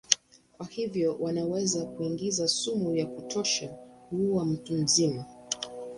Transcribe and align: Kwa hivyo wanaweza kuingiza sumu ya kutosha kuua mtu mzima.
Kwa 0.57 0.65
hivyo 0.67 1.17
wanaweza 1.19 1.85
kuingiza 1.85 2.47
sumu 2.47 2.95
ya 2.95 3.05
kutosha 3.05 3.67
kuua 4.09 4.45
mtu 4.45 4.73
mzima. 4.73 5.25